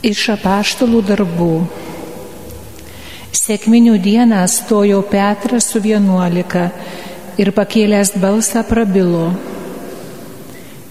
Iš 0.00 0.20
apaštalų 0.32 1.02
darbų. 1.04 1.54
Sėkminių 3.36 3.98
dieną 4.00 4.38
stojo 4.48 5.02
Petras 5.04 5.66
su 5.68 5.82
vienuolika 5.84 6.70
ir 7.36 7.50
pakėlęs 7.52 8.14
balsą 8.16 8.62
prabilo. 8.64 9.26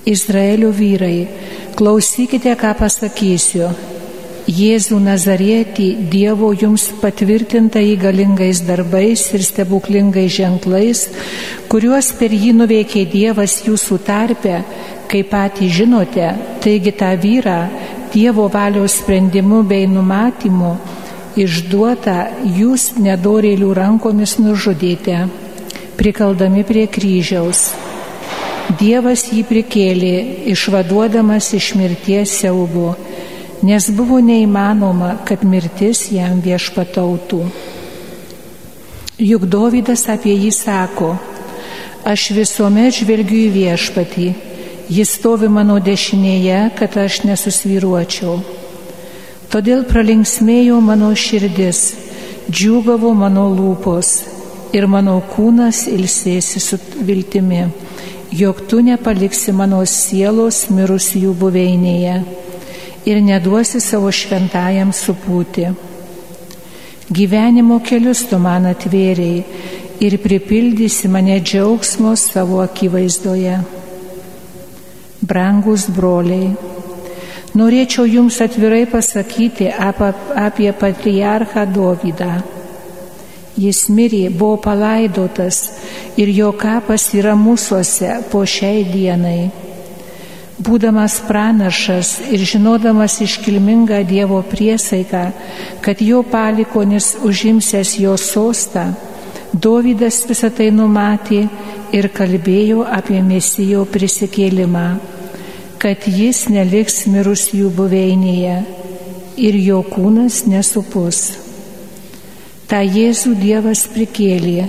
Izraelio 0.05 0.69
vyrai, 0.69 1.25
klausykite, 1.73 2.53
ką 2.53 2.75
pasakysiu. 2.83 3.71
Jėzų 4.45 5.01
Nazarietį 5.01 5.89
Dievo 6.13 6.53
jums 6.53 6.91
patvirtinta 7.01 7.81
įgalingais 7.81 8.61
darbais 8.61 9.25
ir 9.33 9.41
stebuklingais 9.45 10.37
ženklais, 10.37 11.07
kuriuos 11.69 12.13
per 12.21 12.29
jį 12.29 12.53
nuveikė 12.61 13.07
Dievas 13.09 13.63
jūsų 13.65 14.03
tarpe, 14.05 14.59
kaip 15.09 15.33
patys 15.33 15.79
žinote, 15.81 16.35
taigi 16.61 16.93
tą 16.93 17.15
vyrą, 17.17 17.61
Dievo 18.13 18.47
valios 18.47 18.95
sprendimu 18.97 19.61
bei 19.69 19.85
numatymu 19.85 20.71
išduota 21.37 22.15
jūs 22.57 22.95
nedorėlių 22.97 23.69
rankomis 23.77 24.39
nužudėte, 24.41 25.27
prikaldami 25.99 26.63
prie 26.65 26.87
kryžiaus. 26.89 27.67
Dievas 28.81 29.27
jį 29.29 29.43
prikėlė, 29.45 30.15
išvaduodamas 30.55 31.51
iš 31.53 31.75
mirties 31.77 32.33
siaubo, 32.41 32.95
nes 33.61 33.91
buvo 33.93 34.17
neįmanoma, 34.17 35.19
kad 35.29 35.45
mirtis 35.45 36.07
jam 36.09 36.41
viešpatautų. 36.41 37.43
Juk 39.21 39.45
Dovydas 39.45 40.09
apie 40.09 40.33
jį 40.33 40.49
sako, 40.55 41.13
aš 42.09 42.31
visuomet 42.33 43.03
žvelgiu 43.03 43.45
į 43.45 43.49
viešpatį 43.53 44.29
Jis 44.89 45.11
stovi 45.19 45.45
mano 45.53 45.75
dešinėje, 45.77 46.71
kad 46.79 46.95
aš 46.97 47.19
nesusviruočiau. 47.29 48.39
Todėl 49.53 49.83
pralinksmėjo 49.85 50.79
mano 50.81 51.11
širdis, 51.13 51.81
džiūgavo 52.49 53.11
mano 53.13 53.43
lūpos 53.53 54.09
ir 54.73 54.89
mano 54.89 55.19
kūnas 55.35 55.83
ilsėsi 55.93 56.61
su 56.65 56.81
viltimi, 57.05 57.67
jog 58.33 58.65
tu 58.65 58.81
nepaliksi 58.81 59.53
mano 59.53 59.83
sielos 59.85 60.65
mirusiųjų 60.73 61.37
buveinėje 61.37 62.19
ir 63.05 63.21
neduosi 63.29 63.85
savo 63.85 64.09
šventajam 64.09 64.89
supūti. 64.89 65.69
Gyvenimo 67.13 67.77
kelius 67.85 68.25
tu 68.29 68.41
man 68.41 68.65
atvėriai 68.73 69.43
ir 70.01 70.17
pripildysi 70.25 71.13
mane 71.13 71.37
džiaugsmo 71.45 72.17
savo 72.17 72.63
akivaizdoje 72.65 73.59
brangus 75.29 75.87
broliai, 75.93 76.51
norėčiau 77.57 78.05
jums 78.09 78.39
atvirai 78.41 78.85
pasakyti 78.89 79.69
apie 79.69 80.71
patriarchą 80.73 81.65
Dovydą. 81.73 82.31
Jis 83.59 83.89
mirė, 83.91 84.29
buvo 84.31 84.57
palaidotas 84.63 85.57
ir 86.17 86.29
jo 86.31 86.53
kapas 86.55 87.09
yra 87.17 87.33
mūsųse 87.35 88.21
po 88.31 88.45
šiai 88.47 88.85
dienai. 88.87 89.49
Būdamas 90.59 91.17
pranašas 91.27 92.17
ir 92.31 92.43
žinodamas 92.43 93.19
iškilmingą 93.23 94.01
Dievo 94.07 94.41
priesaiką, 94.43 95.25
kad 95.83 96.01
jo 96.03 96.23
palikonis 96.23 97.13
užimsęs 97.23 97.95
jo 97.99 98.15
sostą, 98.19 98.89
Dovydas 99.49 100.21
visą 100.29 100.51
tai 100.53 100.67
numatė 100.69 101.47
ir 101.95 102.11
kalbėjo 102.13 102.83
apie 102.85 103.23
mesijo 103.25 103.81
prisikėlimą 103.89 105.18
kad 105.79 106.03
jis 106.11 106.49
neliks 106.51 107.05
mirusių 107.07 107.69
buveinėje 107.75 108.55
ir 109.39 109.57
jo 109.63 109.79
kūnas 109.87 110.41
nesupus. 110.51 111.21
Ta 112.67 112.81
Jėzų 112.83 113.31
Dievas 113.39 113.85
prikėlė 113.93 114.67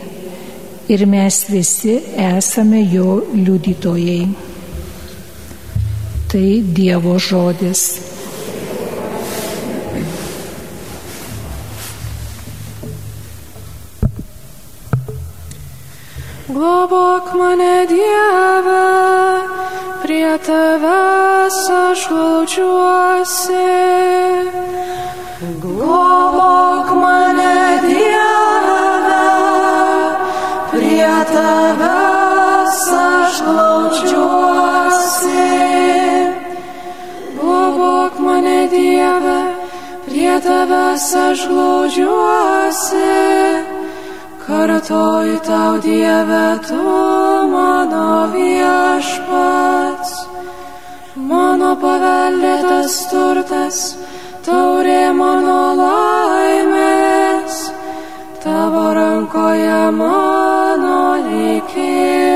ir 0.90 1.02
mes 1.10 1.40
visi 1.50 1.98
esame 2.14 2.84
jo 2.92 3.18
liudytojai. 3.34 4.22
Tai 6.30 6.46
Dievo 6.78 7.18
žodis. 7.18 7.84
Globok 16.54 17.34
mane 17.34 17.86
Dieve 17.86 18.86
prie 20.02 20.34
tavęs 20.46 21.58
aš 21.70 22.00
glaudžiuosi. 22.10 23.70
Globok 25.62 26.88
mane 27.02 27.54
Dieve, 27.86 28.82
prie 30.72 31.16
tavęs 31.34 32.82
aš 33.06 33.32
glaudžiuosi. 33.46 35.48
Globok 37.38 38.14
mane 38.26 38.60
Dieve, 38.74 39.40
prie 40.06 40.34
tavęs 40.46 41.10
aš 41.26 41.40
glaudžiuosi. 41.50 43.10
Kartoju 44.50 45.38
tau 45.46 45.78
Dieve, 45.78 46.58
tu 46.66 46.82
mano 47.52 48.26
viešpats, 48.34 50.10
mano 51.14 51.70
paveldėtas 51.78 52.96
turtas, 53.12 53.78
taurė 54.42 55.12
mano 55.14 55.60
laimės, 55.82 57.60
tavo 58.42 58.90
rankoje 58.98 59.78
mano 60.02 60.98
likimas. 61.30 62.29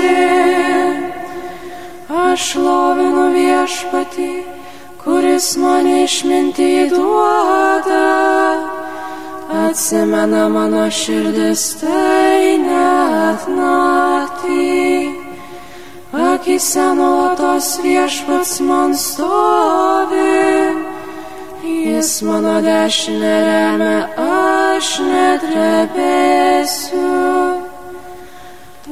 Glaudžiuosi. 0.00 1.10
Aš 2.10 2.54
lovinu 2.56 3.30
viešpatį, 3.34 4.44
kuris 5.02 5.56
man 5.60 5.86
išmintį 5.86 6.90
duoda. 6.90 8.08
Atsimena 9.50 10.48
mano 10.48 10.90
širdis 10.90 11.76
tai 11.80 12.58
net 12.58 13.48
naktį. 13.48 15.14
Akise 16.12 16.94
nuolatos 16.94 17.80
viešpats 17.82 18.60
man 18.60 18.94
stovi. 18.94 20.74
Jis 21.62 22.22
mano 22.26 22.60
dešinė 22.64 23.44
remia, 23.46 24.08
aš 24.18 25.00
netrebėsiu. 25.06 27.59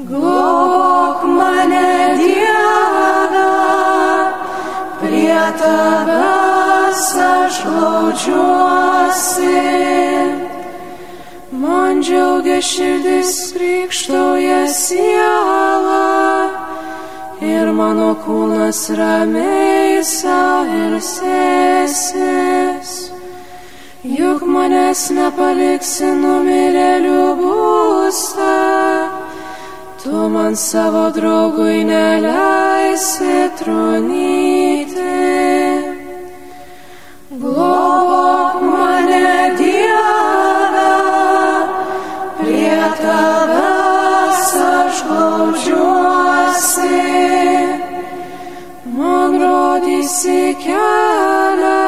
Globok 0.07 1.25
mane 1.25 2.15
Dieve, 2.19 3.51
prie 5.01 5.45
tavęs 5.59 7.05
aš 7.19 7.55
glaudžiuosi. 7.67 9.59
Man 11.51 12.03
džiaugia 12.03 12.61
širdis 12.63 13.53
krikštauja 13.53 14.63
siela 14.71 16.07
ir 17.43 17.67
mano 17.75 18.15
kūnas 18.23 18.81
ramiai 18.95 19.99
ir 19.99 20.95
sėsis. 21.13 22.91
Juk 24.07 24.47
manęs 24.47 25.09
nepaliksi 25.11 26.07
numirėlių 26.23 27.25
būstą, 27.41 28.55
tu 30.03 30.29
man 30.35 30.55
savo 30.57 31.11
draugui 31.17 31.85
neleisi 31.91 33.37
trunyti. 33.59 35.19
Globok 37.43 38.55
mane 38.73 39.31
Dieve, 39.59 40.95
prie 42.39 42.83
tavęs 43.03 44.45
aš 44.71 44.97
glaudžiuosi. 45.09 47.05
Man 48.99 49.31
rodysi 49.43 50.43
kelią, 50.65 51.85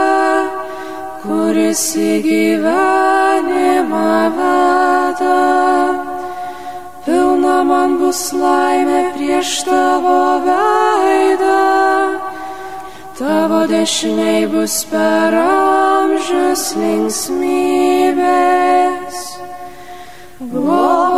kuris 1.22 1.86
į 2.10 2.12
gyvenimą 2.26 4.14
veda 4.38 5.38
pilna 7.06 7.58
man 7.66 7.90
bus 8.00 8.22
laimė 8.36 9.00
prieš 9.16 9.50
tavo 9.68 10.18
veidą. 10.46 11.58
Tavo 13.20 13.60
dešiniai 13.68 14.42
bus 14.48 14.84
per 14.90 15.34
amžius 15.44 16.64
linksmybės. 16.80 19.16
Gloria. 20.40 21.09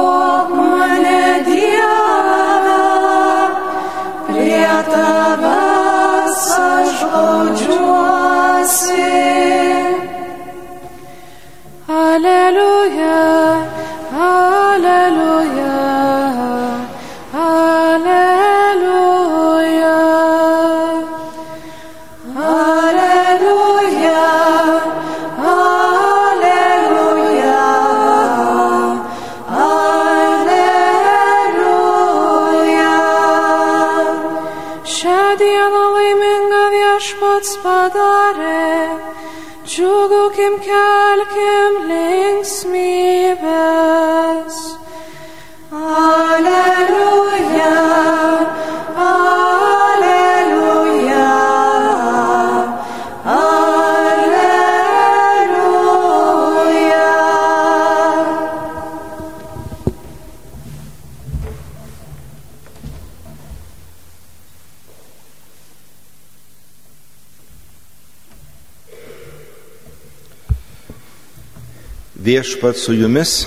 Viešpat 72.33 72.77
su 72.77 72.93
jumis. 72.95 73.47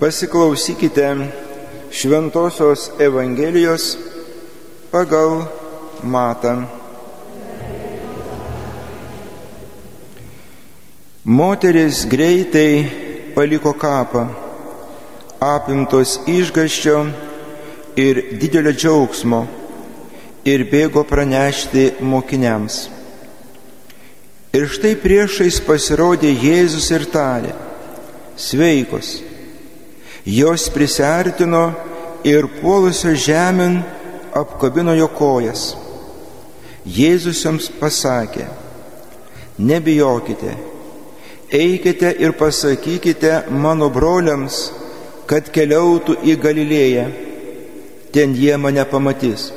Pasiklausykite 0.00 1.16
Šventojios 1.90 2.90
Evangelijos 2.98 3.98
pagal 4.90 5.44
Matą. 6.02 6.64
Moteris 11.24 12.06
greitai 12.10 12.90
paliko 13.36 13.72
kapą, 13.78 14.26
apimtos 15.38 16.16
išgaščio 16.26 16.98
ir 18.06 18.22
didelio 18.42 18.74
džiaugsmo 18.74 19.44
ir 20.44 20.66
bėgo 20.74 21.06
pranešti 21.06 21.86
mokiniams. 22.00 23.03
Ir 24.54 24.68
štai 24.70 24.94
priešais 24.94 25.56
pasirodė 25.66 26.30
Jėzus 26.30 26.86
ir 26.94 27.08
tarė, 27.10 27.50
sveikos. 28.38 29.16
Jos 30.24 30.68
prisartino 30.70 31.64
ir 32.22 32.46
puolusio 32.60 33.16
žemyn 33.18 33.80
apkabino 34.30 34.94
jo 34.94 35.08
kojas. 35.10 35.72
Jėzus 36.86 37.42
joms 37.42 37.66
pasakė, 37.80 38.46
nebijokite, 39.58 40.54
eikite 41.50 42.14
ir 42.22 42.36
pasakykite 42.38 43.48
mano 43.50 43.90
broliams, 43.90 44.68
kad 45.26 45.50
keliautų 45.50 46.20
į 46.30 46.38
Galilėją, 46.38 47.10
ten 48.14 48.38
jie 48.38 48.54
mane 48.60 48.86
pamatys. 48.86 49.50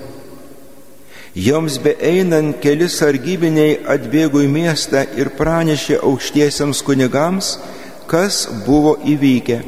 Joms 1.38 1.76
beeinant 1.78 2.56
keli 2.64 2.88
sargybiniai 2.90 3.76
atbėgo 3.94 4.42
į 4.42 4.48
miestą 4.50 5.04
ir 5.22 5.30
pranešė 5.38 6.00
aukštiesiams 6.02 6.82
kunigams, 6.82 7.52
kas 8.10 8.48
buvo 8.66 8.96
įvykę. 9.06 9.60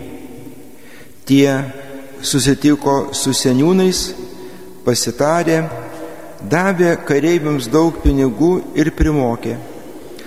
Tie 1.30 1.52
susitiko 2.26 3.14
su 3.14 3.36
seniūnais, 3.38 4.02
pasitarė, 4.82 5.60
davė 6.42 6.96
kareiviams 7.06 7.70
daug 7.70 8.02
pinigų 8.02 8.56
ir 8.74 8.90
primokė. 8.98 9.60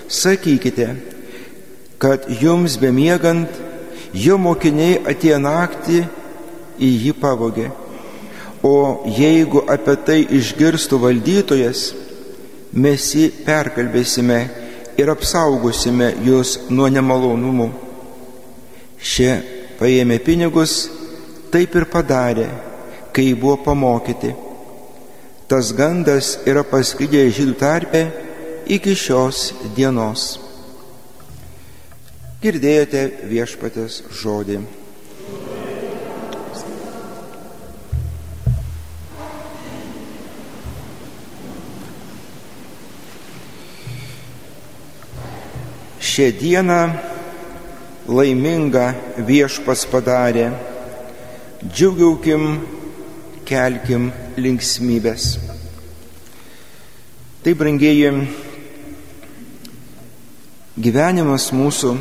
Sakykite, 0.06 0.92
kad 1.98 2.30
jums 2.38 2.78
bemiegant, 2.78 3.50
jo 4.14 4.38
mokiniai 4.38 5.00
atėjo 5.10 5.42
naktį 5.42 6.04
į 6.78 6.96
jį 7.08 7.18
pavogė. 7.18 7.72
O 8.62 9.02
jeigu 9.10 9.64
apie 9.66 9.96
tai 10.06 10.20
išgirstų 10.38 10.98
valdytojas, 11.02 11.80
mes 12.72 13.06
jį 13.14 13.24
perkalbėsime 13.42 14.38
ir 15.00 15.10
apsaugosime 15.10 16.12
jūs 16.22 16.54
nuo 16.70 16.86
nemalonumų. 16.92 17.68
Šie 19.02 19.32
paėmė 19.80 20.20
pinigus, 20.22 20.86
taip 21.50 21.74
ir 21.74 21.88
padarė, 21.90 22.46
kai 23.10 23.32
buvo 23.34 23.58
pamokyti. 23.66 24.30
Tas 25.50 25.72
gandas 25.76 26.36
yra 26.46 26.62
pasklydęs 26.62 27.34
žydų 27.36 27.56
tarpe 27.60 28.04
iki 28.70 28.94
šios 28.96 29.50
dienos. 29.76 30.36
Girdėjote 32.42 33.02
viešpatės 33.30 34.00
žodį. 34.22 34.62
Šią 46.12 46.26
dieną 46.36 46.80
laimingą 48.04 48.82
viešpas 49.24 49.86
padarė, 49.88 50.50
džiugiaukim, 51.64 52.42
kelkim 53.48 54.10
linksmybės. 54.36 55.30
Tai 57.40 57.54
brangieji, 57.56 58.10
gyvenimas 60.84 61.48
mūsų, 61.56 61.94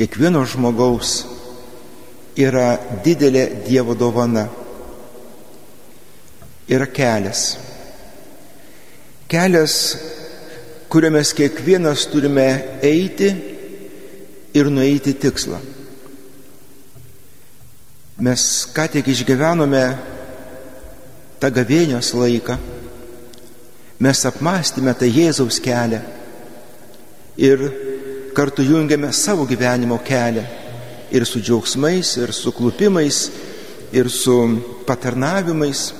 kiekvieno 0.00 0.42
žmogaus 0.42 1.14
yra 2.34 2.72
didelė 3.06 3.46
Dievo 3.68 3.94
dovana. 3.94 4.48
Yra 6.66 6.90
kelias. 6.90 7.46
Kelias 9.30 9.78
kuriuo 10.96 11.12
mes 11.12 11.34
kiekvienas 11.36 12.06
turime 12.08 12.44
eiti 12.80 13.26
ir 14.56 14.70
nueiti 14.72 15.12
tikslą. 15.20 15.58
Mes 18.24 18.44
ką 18.72 18.86
tik 18.94 19.10
išgyvenome 19.12 19.82
tą 21.36 21.50
gavėnios 21.52 22.14
laiką, 22.16 22.56
mes 24.00 24.24
apmastėme 24.30 24.96
tą 24.96 25.10
Jėzaus 25.10 25.60
kelią 25.60 26.00
ir 27.44 27.66
kartu 28.32 28.64
jungiame 28.64 29.12
savo 29.12 29.44
gyvenimo 29.44 30.00
kelią 30.00 30.46
ir 31.12 31.28
su 31.28 31.44
džiaugsmais, 31.44 32.14
ir 32.24 32.32
su 32.32 32.56
klupimais, 32.56 33.20
ir 33.92 34.08
su 34.08 34.38
patarnavimais 34.88 35.90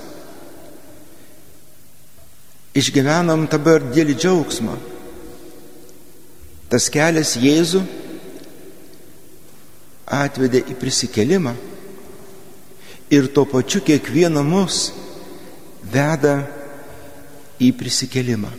išgyvenam 2.77 3.47
dabar 3.51 3.85
dėlį 3.93 4.17
džiaugsmą. 4.21 4.77
Tas 6.71 6.89
kelias 6.93 7.37
Jėzų 7.39 7.83
atvedė 10.07 10.63
į 10.71 10.77
prisikelimą 10.79 11.55
ir 13.11 13.29
tuo 13.35 13.47
pačiu 13.49 13.83
kiekvieną 13.87 14.43
mus 14.47 14.91
veda 15.93 16.41
į 17.63 17.71
prisikelimą, 17.79 18.51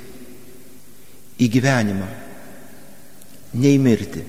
į 1.37 1.49
gyvenimą. 1.51 2.07
Ne 3.57 3.71
į 3.75 3.79
mirtį, 3.81 4.23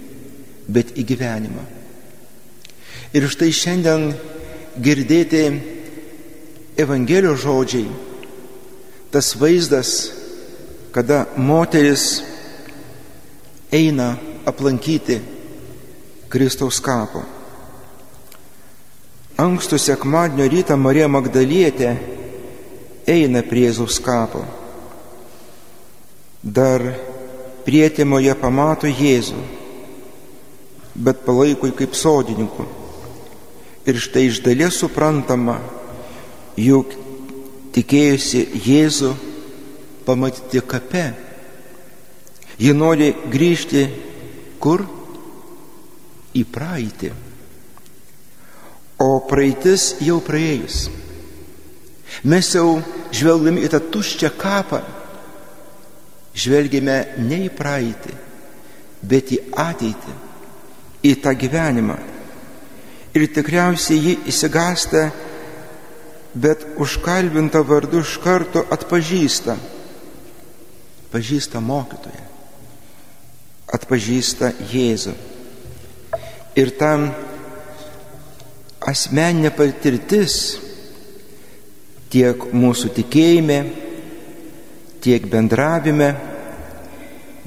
bet 0.70 0.92
į 0.98 1.04
gyvenimą. 1.08 1.64
Ir 3.16 3.24
štai 3.30 3.48
šiandien 3.54 4.12
girdėti 4.78 5.42
Evangelijos 6.78 7.40
žodžiai 7.42 8.07
tas 9.10 9.32
vaizdas, 9.40 10.12
kada 10.92 11.26
moteris 11.36 12.22
eina 13.72 14.16
aplankyti 14.46 15.20
Kristaus 16.28 16.80
kapo. 16.84 17.22
Ankstų 19.38 19.78
sekmadienio 19.78 20.48
rytą 20.50 20.76
Marija 20.76 21.08
Magdalietė 21.08 21.92
eina 23.08 23.44
prie 23.46 23.68
Jėzaus 23.68 24.00
kapo. 24.02 24.42
Dar 26.42 26.82
prietimoje 27.64 28.34
pamato 28.40 28.90
Jėzų, 28.90 29.38
bet 30.98 31.22
palaiko 31.24 31.68
jį 31.70 31.76
kaip 31.78 31.96
sodininku. 31.96 32.66
Ir 33.88 34.00
štai 34.02 34.26
iš 34.28 34.42
dalies 34.44 34.76
suprantama, 34.82 35.60
juk 36.58 36.92
tikėjusi 37.78 38.42
Jėzų 38.66 39.14
pamatyti 40.06 40.62
kape. 40.66 41.06
Ji 42.58 42.74
nori 42.74 43.12
grįžti 43.30 43.86
Kur? 44.58 44.82
Į 46.34 46.42
praeitį. 46.50 47.10
O 48.98 49.10
praeitis 49.30 49.92
jau 50.02 50.18
praėjus. 50.26 50.88
Mes 52.26 52.48
jau 52.50 52.80
žvelgdami 53.14 53.62
į 53.62 53.70
tą 53.70 53.78
tuščią 53.94 54.32
kapą, 54.38 54.80
žvelgime 56.34 56.96
ne 57.22 57.44
į 57.46 57.52
praeitį, 57.54 58.16
bet 59.06 59.30
į 59.34 59.38
ateitį, 59.54 60.14
į 61.06 61.12
tą 61.22 61.34
gyvenimą. 61.38 61.98
Ir 63.14 63.28
tikriausiai 63.34 64.02
ji 64.02 64.16
įsigasta, 64.32 65.08
bet 66.34 66.66
užkalbinta 66.76 67.62
vardu 67.64 68.02
iš 68.04 68.18
karto 68.22 68.64
atpažįsta. 68.70 69.56
Pažįsta 71.08 71.60
mokytoją, 71.64 72.24
atpažįsta 73.72 74.52
Jėzų. 74.68 75.14
Ir 76.58 76.72
tam 76.76 77.06
asmeninė 78.84 79.54
patirtis 79.56 80.58
tiek 82.12 82.44
mūsų 82.52 82.92
tikėjime, 82.98 83.58
tiek 85.04 85.24
bendravime, 85.32 86.10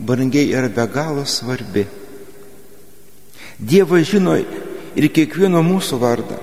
brangiai 0.01 0.50
yra 0.57 0.69
be 0.73 0.88
galo 0.89 1.25
svarbi. 1.29 1.85
Dievas 3.61 4.07
žino 4.09 4.38
ir 4.38 5.09
kiekvieno 5.13 5.61
mūsų 5.65 6.00
vardą, 6.01 6.39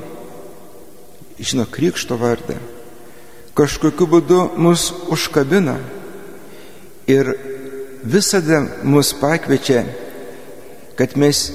žino 1.38 1.66
krikšto 1.70 2.18
vardą, 2.18 2.56
kažkokiu 3.58 4.06
būdu 4.06 4.40
mus 4.58 4.90
užkabina 5.10 5.78
ir 7.10 7.32
visada 8.02 8.60
mus 8.82 9.12
pakviečia, 9.18 9.84
kad 10.98 11.16
mes 11.16 11.48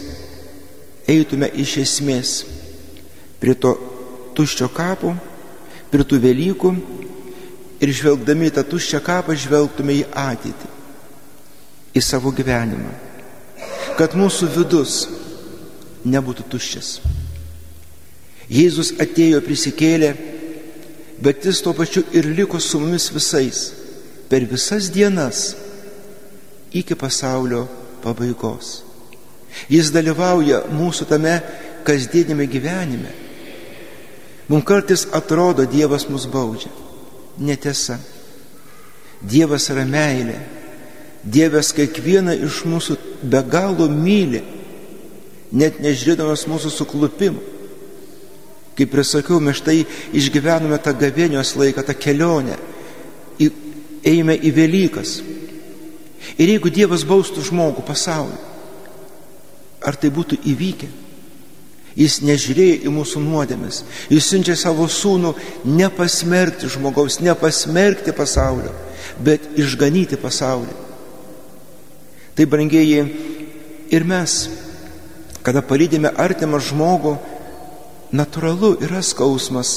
eitume 1.07 1.47
iš 1.47 1.77
esmės 1.83 2.33
prie 3.39 3.55
to 3.55 3.75
tuščio 4.35 4.69
kapo, 4.71 5.13
prie 5.91 6.05
tų 6.07 6.19
Velykų 6.23 6.71
ir 7.83 7.91
žvelgdami 7.91 8.51
tą 8.55 8.63
tuščią 8.67 9.01
kapą 9.03 9.35
žvelgtume 9.37 9.99
į 9.99 10.05
ateitį, 10.15 10.69
į 11.93 12.01
savo 12.01 12.31
gyvenimą, 12.35 12.93
kad 13.99 14.15
mūsų 14.17 14.49
vidus 14.55 15.03
nebūtų 16.07 16.47
tuščias. 16.51 16.95
Jėzus 18.53 18.93
atėjo 19.01 19.41
prisikėlė, 19.41 20.11
bet 21.23 21.45
jis 21.47 21.61
tuo 21.63 21.73
pačiu 21.73 22.03
ir 22.13 22.27
liko 22.37 22.59
su 22.61 22.81
mumis 22.81 23.09
visais 23.13 23.71
per 24.29 24.45
visas 24.49 24.89
dienas 24.93 25.53
iki 26.73 26.95
pasaulio 26.97 27.65
pabaigos. 28.03 28.81
Jis 29.69 29.91
dalyvauja 29.93 30.63
mūsų 30.73 31.07
tame 31.09 31.35
kasdienėme 31.85 32.47
gyvenime. 32.49 33.11
Mums 34.49 34.65
kartais 34.67 35.05
atrodo 35.15 35.65
Dievas 35.69 36.07
mus 36.09 36.25
baudžia. 36.27 36.71
Netiesa. 37.39 37.99
Dievas 39.21 39.69
yra 39.71 39.85
meilė. 39.87 40.39
Dievas 41.23 41.71
kiekvieną 41.73 42.35
iš 42.49 42.63
mūsų 42.67 42.97
be 43.23 43.39
galo 43.47 43.87
myli, 43.87 44.41
net 45.55 45.79
nežiūrėdamas 45.79 46.43
mūsų 46.51 46.73
suklupimų. 46.73 47.52
Kaip 48.77 48.93
ir 48.93 49.03
sakiau, 49.05 49.39
mes 49.43 49.59
štai 49.59 49.83
išgyvenome 50.17 50.79
tą 50.81 50.95
gavėnios 50.97 51.53
laiką, 51.59 51.83
tą 51.85 51.93
kelionę, 51.93 52.57
į, 53.37 53.51
eime 54.09 54.33
į 54.33 54.53
Velykas. 54.55 55.19
Ir 56.39 56.55
jeigu 56.55 56.71
Dievas 56.73 57.03
baustų 57.05 57.43
žmogų 57.45 57.83
pasaulį, 57.85 58.39
ar 59.83 59.97
tai 59.99 60.09
būtų 60.13 60.39
įvykę? 60.49 60.89
Jis 61.93 62.23
nežiūrėjo 62.25 62.87
į 62.87 62.91
mūsų 62.93 63.21
nuodėmes. 63.21 63.83
Jis 64.09 64.31
siunčia 64.31 64.55
savo 64.57 64.87
sūnų 64.89 65.35
nepasmerkti 65.69 66.71
žmogaus, 66.73 67.19
nepasmerkti 67.21 68.15
pasaulio, 68.17 68.71
bet 69.21 69.45
išganyti 69.61 70.17
pasaulį. 70.17 70.73
Tai 72.33 72.47
brangieji 72.49 73.03
ir 73.93 74.07
mes, 74.09 74.39
kada 75.45 75.61
palydėme 75.61 76.09
artimą 76.17 76.57
žmogų, 76.65 77.13
natūralu 78.13 78.77
yra 78.85 79.01
skausmas 79.03 79.73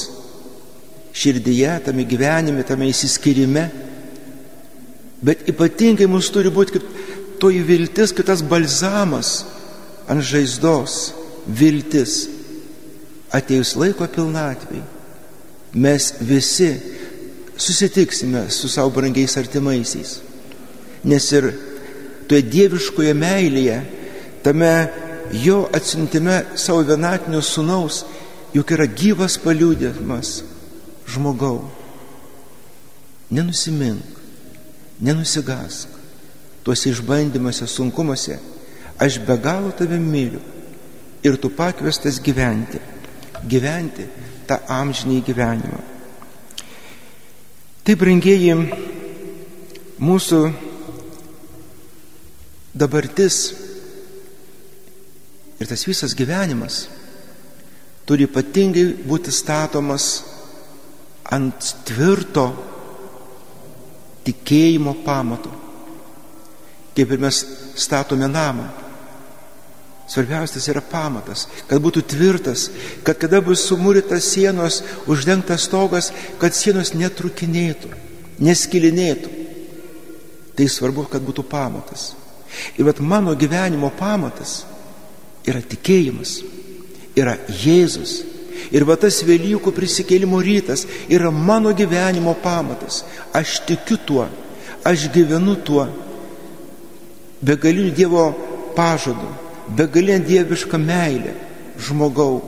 širdyje, 1.17 1.73
tame 1.87 2.05
gyvenime, 2.07 2.63
tame 2.67 2.89
įsiskirime. 2.91 3.65
Bet 5.25 5.47
ypatingai 5.49 6.05
mums 6.09 6.29
turi 6.33 6.51
būti 6.53 6.77
kaip 6.77 6.89
toji 7.41 7.63
viltis, 7.65 8.13
kaip 8.13 8.27
tas 8.29 8.43
balzamas 8.45 9.39
ant 10.09 10.21
žaizdos 10.25 11.15
viltis. 11.47 12.27
Atėjus 13.33 13.73
laiko 13.75 14.05
pilnatvai, 14.07 14.79
mes 15.75 16.13
visi 16.23 16.69
susitiksime 17.57 18.45
su 18.53 18.69
savo 18.71 18.93
brangiais 18.95 19.35
artimaisiais. 19.41 20.13
Nes 21.03 21.25
ir 21.33 21.49
toje 22.29 22.45
dieviškoje 22.47 23.11
meilėje, 23.17 23.81
tame 24.45 24.71
jo 25.43 25.65
atsintime 25.75 26.43
savo 26.55 26.85
vienatinio 26.87 27.41
sunaus, 27.43 28.05
juk 28.57 28.73
yra 28.73 28.87
gyvas 28.89 29.37
paliūdėjimas 29.43 30.41
žmogau. 31.13 31.67
Nenusimink, 33.29 34.17
nenusigask 35.03 35.93
tuose 36.65 36.89
išbandymuose, 36.91 37.67
sunkumuose. 37.69 38.39
Aš 38.99 39.19
be 39.27 39.37
galo 39.37 39.71
tave 39.71 39.99
myliu 40.01 40.41
ir 41.23 41.37
tu 41.37 41.51
pakviestas 41.53 42.17
gyventi, 42.23 42.79
gyventi 43.47 44.07
tą 44.47 44.57
amžinį 44.71 45.21
gyvenimą. 45.27 45.79
Tai, 47.87 47.95
brangieji, 47.95 48.55
mūsų 50.03 50.41
dabartis 52.75 53.37
ir 55.57 55.69
tas 55.71 55.87
visas 55.87 56.15
gyvenimas 56.17 56.85
turi 58.07 58.27
ypatingai 58.27 58.87
būti 59.07 59.33
statomas 59.35 60.07
ant 61.35 61.73
tvirto 61.87 62.47
tikėjimo 64.27 64.95
pamato. 65.05 65.51
Kaip 66.95 67.13
ir 67.13 67.21
mes 67.21 67.43
statome 67.77 68.27
namą. 68.31 68.67
Svarbiausias 70.07 70.69
yra 70.71 70.79
pamatas, 70.79 71.49
kad 71.67 71.81
būtų 71.83 72.05
tvirtas, 72.07 72.69
kad 73.03 73.19
kada 73.19 73.41
bus 73.43 73.65
sumūrytas 73.67 74.29
sienos, 74.31 74.79
uždengtas 75.03 75.65
stogas, 75.67 76.13
kad 76.39 76.55
sienos 76.55 76.93
netrukinėtų, 76.95 77.91
neskilinėtų. 78.39 79.33
Tai 80.55 80.67
svarbu, 80.71 81.09
kad 81.11 81.27
būtų 81.27 81.43
pamatas. 81.51 82.13
Ir 82.79 82.87
bet 82.87 83.03
mano 83.03 83.35
gyvenimo 83.35 83.91
pamatas 83.99 84.61
yra 85.43 85.59
tikėjimas, 85.59 86.39
yra 87.17 87.37
Jėzus. 87.49 88.21
Ir 88.73 88.83
va 88.87 88.97
tas 88.99 89.21
Velykų 89.25 89.71
prisikėlimo 89.73 90.39
rytas 90.43 90.85
yra 91.09 91.31
mano 91.31 91.73
gyvenimo 91.77 92.33
pamatas. 92.43 93.03
Aš 93.33 93.61
tikiu 93.67 93.97
tuo, 94.05 94.27
aš 94.85 95.07
gyvenu 95.13 95.55
tuo. 95.65 95.87
Begaliniu 97.41 97.93
Dievo 97.93 98.29
pažadu 98.75 99.27
begalinė 99.75 100.23
dieviška 100.25 100.79
meilė 100.79 101.33
žmogau, 101.87 102.39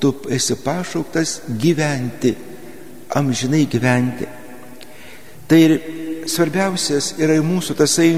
tu 0.00 0.14
esi 0.32 0.56
pašauktas 0.62 1.42
gyventi, 1.60 2.34
amžinai 3.14 3.64
gyventi. 3.70 4.26
Tai 5.48 5.58
ir 5.58 5.74
svarbiausias 6.28 7.14
yra 7.18 7.38
mūsų 7.44 7.76
tasai 7.78 8.10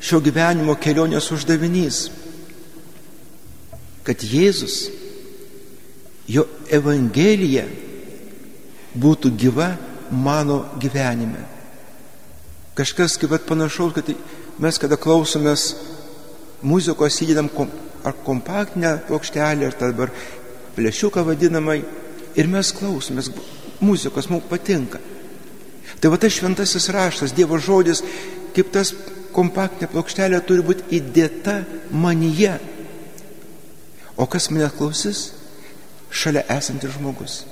šio 0.00 0.20
gyvenimo 0.24 0.76
kelionės 0.80 1.30
uždavinys, 1.34 2.08
kad 4.08 4.24
Jėzus, 4.24 4.86
jo 6.28 6.46
Evangelija 6.72 7.66
būtų 8.96 9.34
gyva 9.36 9.74
mano 10.08 10.62
gyvenime. 10.80 11.44
Kažkas 12.78 13.18
kaip 13.20 13.34
panašaus, 13.44 13.92
kad 13.92 14.08
mes 14.62 14.80
kada 14.80 14.96
klausomės 14.96 15.74
muzikos 16.64 17.20
įdedam 17.20 17.50
kom, 17.52 17.68
ar 18.06 18.16
kompaktinę 18.24 18.94
plokštelę, 19.08 19.68
ar 19.68 19.76
dabar 19.76 20.12
plėšiuką 20.78 21.26
vadinamai, 21.26 21.82
ir 22.38 22.48
mes 22.48 22.72
klausomės 22.72 23.28
muzikos, 23.84 24.30
mums 24.30 24.48
patinka. 24.48 25.02
Tai 25.98 26.12
va 26.14 26.18
tas 26.20 26.32
šventasis 26.32 26.88
raštas, 26.94 27.34
Dievo 27.34 27.58
žodis, 27.58 28.00
kaip 28.54 28.72
tas 28.72 28.94
kompaktinė 29.34 29.90
plokštelė 29.92 30.40
turi 30.46 30.64
būti 30.64 30.88
įdėta 30.98 31.60
manyje. 31.92 32.56
O 34.18 34.26
kas 34.26 34.50
mane 34.50 34.66
klausys? 34.74 35.30
Šalia 36.10 36.42
esantis 36.50 36.96
žmogus. 36.96 37.44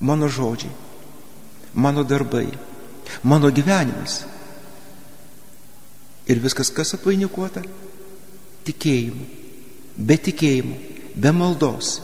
Mano 0.00 0.28
žodžiai, 0.28 0.70
mano 1.74 2.02
darbai, 2.04 2.48
mano 3.22 3.50
gyvenimas. 3.50 4.22
Ir 6.26 6.38
viskas 6.42 6.70
kas 6.74 6.94
apvainikuota? 6.94 7.62
tikėjimu. 8.66 9.26
Be 9.96 10.16
tikėjimo, 10.16 10.76
be 11.20 11.32
maldos, 11.36 11.98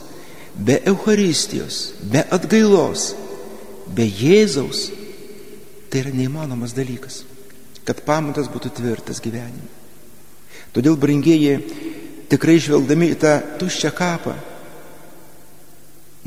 be 0.55 0.77
Euharistijos, 0.87 1.79
be 2.11 2.21
atgailos, 2.35 3.13
be 3.95 4.05
Jėzaus, 4.05 4.89
tai 5.89 6.03
yra 6.03 6.13
neįmanomas 6.13 6.75
dalykas, 6.77 7.23
kad 7.87 8.03
pamatas 8.05 8.51
būtų 8.51 8.75
tvirtas 8.77 9.21
gyvenime. 9.23 9.77
Todėl, 10.75 10.99
brangieji, 11.01 11.55
tikrai 12.29 12.59
žvelgdami 12.61 13.11
į 13.13 13.19
tą 13.19 13.33
tuščią 13.59 13.91
kapą, 13.95 14.35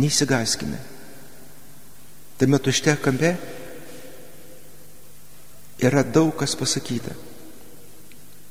neįsigaskime. 0.03 0.81
Tame 2.41 2.59
tušte 2.59 2.95
kampe 2.99 3.37
yra 5.83 6.03
daug 6.03 6.35
kas 6.39 6.57
pasakyta. 6.59 7.15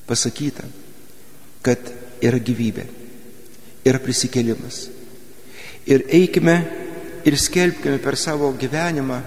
Pasakyta, 0.08 0.64
kad 1.64 1.92
yra 2.24 2.40
gyvybė, 2.40 2.86
yra 3.88 4.00
prisikėlimas. 4.04 4.86
Ir 5.88 6.06
eikime 6.14 6.56
ir 7.26 7.38
skelbkime 7.38 8.00
per 8.02 8.18
savo 8.20 8.52
gyvenimą 8.60 9.20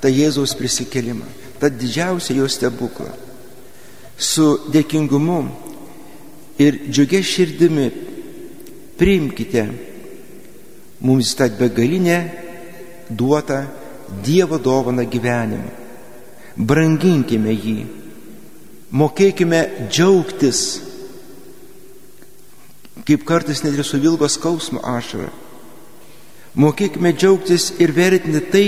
tą 0.00 0.10
Jėzaus 0.10 0.54
prisikėlimą, 0.58 1.26
tą 1.60 1.70
didžiausią 1.70 2.38
jo 2.40 2.48
stebuklą. 2.48 3.12
Su 4.20 4.46
dėkingumu 4.72 5.69
ir 6.60 6.76
džiugia 6.90 7.22
širdimi 7.24 7.88
priimkite 9.00 9.64
mums 11.00 11.34
tą 11.34 11.48
begalinę 11.58 12.18
duotą 13.10 13.64
Dievo 14.24 14.58
dovaną 14.58 15.04
gyvenimą. 15.06 15.70
Branginkime 16.58 17.52
jį, 17.54 17.76
mokėkime 18.90 19.60
džiaugtis, 19.86 20.62
kaip 23.06 23.22
kartais 23.24 23.62
net 23.62 23.78
ir 23.78 23.86
su 23.86 24.00
vilgos 24.02 24.34
skausmo 24.34 24.82
ašara. 24.82 25.30
Mokėkime 26.58 27.14
džiaugtis 27.14 27.70
ir 27.78 27.94
vertinti 27.94 28.42
tai, 28.50 28.66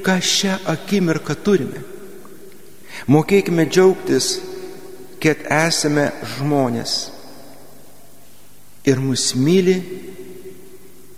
ką 0.00 0.16
šią 0.16 0.56
akimirką 0.72 1.36
turime. 1.44 1.84
Mokėkime 3.04 3.68
džiaugtis, 3.68 4.38
kad 5.20 5.44
esame 5.44 6.08
žmonės 6.38 7.09
ir 8.84 8.98
mus 8.98 9.34
myli 9.34 9.76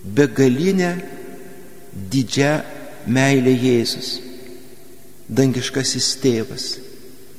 begalinę 0.03 0.93
didžią 1.93 2.53
meilę 3.07 3.53
Jėzus, 3.53 4.19
dangiškasis 5.29 6.09
tėvas, 6.23 6.67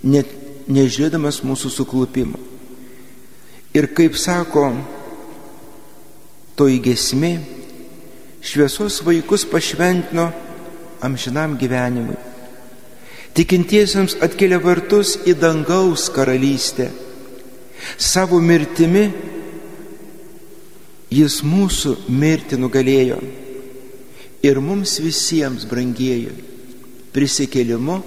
net 0.03 0.29
nežiūrėdamas 0.67 1.41
mūsų 1.43 1.71
suklupimo. 1.71 2.39
Ir 3.73 3.89
kaip 3.95 4.15
sako 4.19 4.67
toji 6.59 6.79
gesmė, 6.83 7.33
šviesos 8.43 8.99
vaikus 9.05 9.47
pašventino 9.49 10.29
amžinam 11.03 11.57
gyvenimui. 11.59 12.19
Tikintiesiems 13.33 14.19
atkelia 14.21 14.59
vartus 14.61 15.15
į 15.25 15.33
dangaus 15.41 16.05
karalystę. 16.13 16.91
Savo 17.97 18.37
mirtimi 18.39 19.07
jis 21.13 21.41
mūsų 21.45 21.97
mirti 22.09 22.57
nugalėjo. 22.59 23.19
Ir 24.43 24.59
mums 24.59 24.97
visiems, 24.99 25.63
brangieji, 25.69 26.33
prisikėlimu 27.15 28.01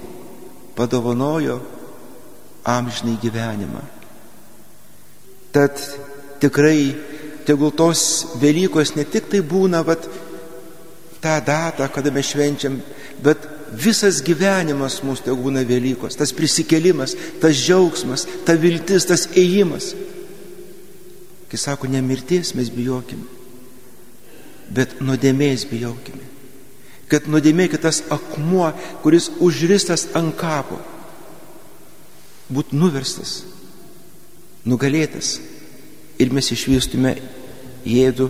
padovanojo 0.77 1.57
amžinai 2.67 3.17
gyvenimą. 3.21 3.81
Tad 5.55 5.79
tikrai 6.43 6.93
tegul 7.47 7.71
tos 7.71 8.35
Velykos 8.41 8.93
ne 8.97 9.07
tik 9.07 9.31
tai 9.31 9.41
būna, 9.41 9.81
vat, 9.87 10.03
tą 11.23 11.37
datą, 11.41 11.87
kada 11.89 12.11
mes 12.13 12.27
švenčiam, 12.29 12.75
bet 13.23 13.47
visas 13.73 14.19
gyvenimas 14.21 14.99
mūsų 15.01 15.29
tegul 15.29 15.47
būna 15.47 15.63
Velykos, 15.67 16.19
tas 16.19 16.35
prisikėlimas, 16.35 17.15
tas 17.41 17.57
džiaugsmas, 17.57 18.27
ta 18.45 18.53
viltis, 18.59 19.07
tas 19.09 19.25
ėjimas. 19.33 19.95
Kai 21.47 21.59
sako, 21.59 21.87
ne 21.87 22.01
mirties 22.03 22.53
mes 22.57 22.69
bijokime, 22.73 23.23
bet 24.73 24.97
nuodėmės 24.99 25.63
bijokime. 25.69 26.25
Kad 27.07 27.29
nuodėmė 27.31 27.69
kitas 27.71 28.01
akmuo, 28.11 28.73
kuris 29.03 29.29
užristas 29.39 30.09
ant 30.17 30.35
kapo, 30.35 30.81
būtų 32.51 32.75
nuverstas, 32.75 33.39
nugalėtas 34.67 35.37
ir 36.19 36.33
mes 36.35 36.51
išvystume 36.51 37.15
Jėdų 37.87 38.25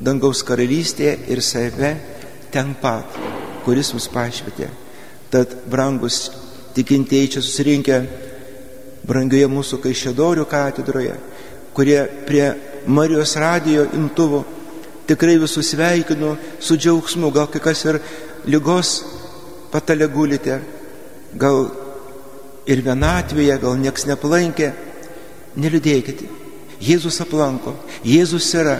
dangaus 0.00 0.40
karalystėje 0.46 1.18
ir 1.28 1.42
save 1.44 1.90
ten 2.52 2.72
pat, 2.80 3.18
kuris 3.66 3.92
mus 3.92 4.06
pašvietė. 4.08 4.70
Tad, 5.28 5.52
brangus 5.68 6.30
tikintieji 6.76 7.34
čia 7.34 7.42
susirinkę 7.44 7.98
brangioje 9.06 9.48
mūsų 9.52 9.80
Kaišėdorių 9.84 10.46
katedroje, 10.48 11.16
kurie 11.76 12.06
prie 12.26 12.54
Marijos 12.86 13.34
radijo 13.36 13.84
imtuvo 13.94 14.44
tikrai 15.06 15.38
visus 15.38 15.70
sveikinu 15.70 16.36
su 16.60 16.76
džiaugsmu, 16.76 17.30
gal 17.30 17.50
kai 17.52 17.60
kas 17.60 17.84
ir 17.84 17.98
lygos 18.48 18.92
patalė 19.72 20.08
gulite, 20.08 20.60
gal 21.34 21.68
ir 22.66 22.82
vienatvėje, 22.82 23.58
gal 23.62 23.76
nieks 23.78 24.06
neplankė, 24.08 24.72
neliūdėkite. 25.56 26.30
Jėzus 26.82 27.20
aplanko, 27.24 27.74
Jėzus 28.04 28.48
yra, 28.56 28.78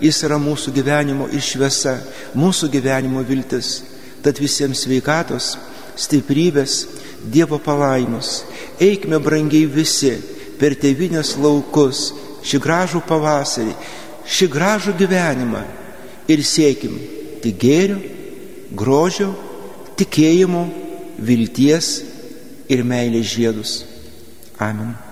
jis 0.00 0.22
yra 0.26 0.38
mūsų 0.40 0.72
gyvenimo 0.76 1.28
išvesa, 1.36 1.98
mūsų 2.36 2.70
gyvenimo 2.72 3.22
viltis. 3.26 3.82
Tad 4.24 4.40
visiems 4.40 4.84
sveikatos, 4.84 5.54
stiprybės, 5.96 6.80
Dievo 7.20 7.58
palaimus. 7.60 8.46
Eikime 8.80 9.18
brangiai 9.20 9.66
visi 9.68 10.14
per 10.56 10.72
tevinės 10.80 11.34
laukus 11.36 12.06
šį 12.46 12.60
gražų 12.64 13.02
pavasarį, 13.08 13.74
šį 14.30 14.48
gražų 14.54 14.96
gyvenimą 15.00 15.64
ir 16.30 16.44
siekim 16.46 16.96
tik 17.42 17.58
gėrio, 17.60 18.00
grožio, 18.76 19.32
tikėjimo, 19.98 20.64
vilties 21.18 21.92
ir 22.70 22.84
meilės 22.86 23.30
žiedus. 23.34 23.78
Amen. 24.60 25.09